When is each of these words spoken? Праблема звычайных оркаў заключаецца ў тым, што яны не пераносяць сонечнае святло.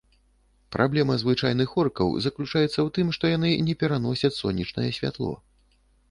Праблема 0.75 1.13
звычайных 1.23 1.73
оркаў 1.83 2.09
заключаецца 2.25 2.65
ў 2.67 2.85
тым, 2.95 3.11
што 3.17 3.29
яны 3.33 3.51
не 3.67 3.75
пераносяць 3.83 4.33
сонечнае 4.39 4.87
святло. 4.99 5.29